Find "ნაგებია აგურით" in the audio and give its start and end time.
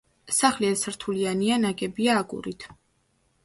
1.67-2.69